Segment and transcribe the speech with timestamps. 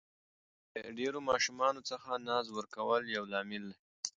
[0.83, 3.75] له ډېرو ماشومانو څخه ناز ورکول یو لامل دی.